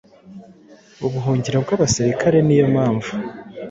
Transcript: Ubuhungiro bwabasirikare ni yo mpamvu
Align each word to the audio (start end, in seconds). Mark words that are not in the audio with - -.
Ubuhungiro 1.05 1.57
bwabasirikare 1.63 2.37
ni 2.43 2.55
yo 2.59 2.65
mpamvu 2.73 3.11